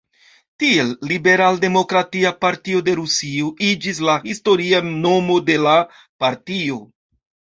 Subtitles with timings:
[0.61, 5.75] Tiel, "liberal-demokratia partio de Rusio" iĝis la historia nomo de la
[6.25, 6.81] partio.